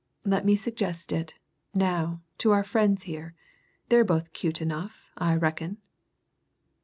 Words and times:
Let 0.25 0.45
me 0.45 0.55
suggest 0.55 1.11
it, 1.11 1.35
now, 1.75 2.21
to 2.39 2.49
our 2.49 2.63
friends 2.63 3.03
here 3.03 3.35
they're 3.89 4.03
both 4.03 4.33
cute 4.33 4.59
enough, 4.59 5.11
I 5.15 5.35
reckon!" 5.35 5.77